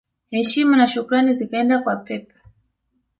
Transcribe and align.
Heshima 0.31 0.77
na 0.77 0.87
shukrani 0.87 1.33
zikaenda 1.33 1.79
kwa 1.79 1.95
Pep 1.95 2.31